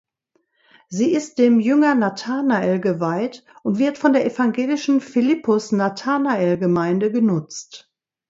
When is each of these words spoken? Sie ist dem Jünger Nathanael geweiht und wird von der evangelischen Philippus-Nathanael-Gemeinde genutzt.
Sie 0.87 1.11
ist 1.11 1.37
dem 1.37 1.59
Jünger 1.59 1.93
Nathanael 1.93 2.79
geweiht 2.79 3.45
und 3.61 3.77
wird 3.77 3.99
von 3.99 4.13
der 4.13 4.25
evangelischen 4.25 4.99
Philippus-Nathanael-Gemeinde 4.99 7.11
genutzt. 7.11 7.93